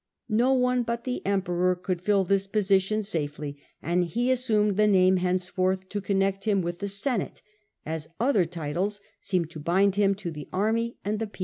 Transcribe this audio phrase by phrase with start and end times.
[0.29, 5.17] No one but the Emperor could fill this position safely, and he assumed the name
[5.17, 7.43] henceforth to connect him with the Senate,
[7.85, 11.39] as other titles seemed to bind him to the army and the people.